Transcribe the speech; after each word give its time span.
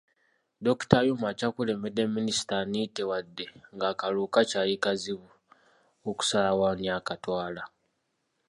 Dokita 0.63 0.95
Ayume 0.99 1.25
akyakulembedde 1.31 2.03
Minisita 2.15 2.53
Anite 2.63 3.01
wadde 3.09 3.45
nga 3.73 3.85
akalulu 3.91 4.25
kakyali 4.33 4.75
kazibu 4.83 5.29
okusalawo 6.09 6.63
ani 6.69 6.85
akatwala. 6.97 7.63